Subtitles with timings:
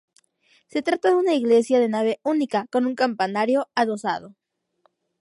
[0.65, 4.33] Se trata de una iglesia de nave única con un campanario adosado.